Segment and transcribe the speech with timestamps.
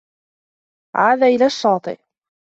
[0.95, 1.99] عاد إلى الشّاطئ.